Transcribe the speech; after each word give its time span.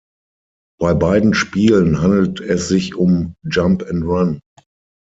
Bei 0.79 0.95
beiden 0.95 1.35
Spielen 1.35 2.01
handelt 2.01 2.39
es 2.39 2.67
sich 2.67 2.95
um 2.95 3.35
Jump 3.47 3.83
’n’ 3.87 4.01
Run. 4.01 4.39